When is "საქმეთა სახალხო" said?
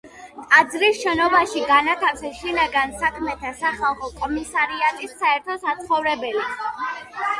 3.03-4.11